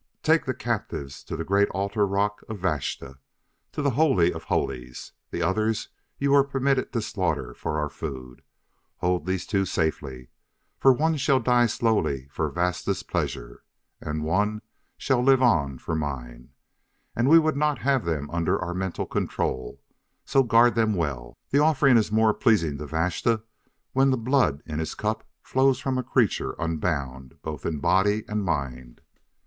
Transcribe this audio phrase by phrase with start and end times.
[0.23, 3.19] Take the captives to the great altar rock of Vashta,
[3.71, 5.11] to the Holy of Holies.
[5.29, 8.41] The others you were permitted to slaughter for our food;
[8.95, 10.29] hold these two safely.
[10.79, 13.63] For one shall die slowly for Vashta's pleasure,
[14.01, 14.63] and one
[14.97, 16.49] shall live on for mine.
[17.15, 19.83] And we would not have them under our mental control,
[20.25, 23.43] so guard them well; the offering is more pleasing to Vashta
[23.91, 28.43] when the blood in his cup flows from a creature unbound both in body and
[28.43, 29.01] mind."